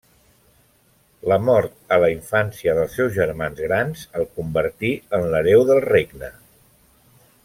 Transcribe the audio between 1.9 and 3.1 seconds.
a la infància dels